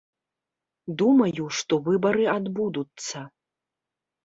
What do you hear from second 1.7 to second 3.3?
выбары адбудуцца.